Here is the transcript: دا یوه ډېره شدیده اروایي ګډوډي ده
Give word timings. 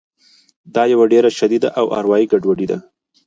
دا 0.75 0.83
یوه 0.93 1.05
ډېره 1.13 1.29
شدیده 1.37 1.69
اروایي 1.99 2.25
ګډوډي 2.31 2.67
ده 2.71 2.77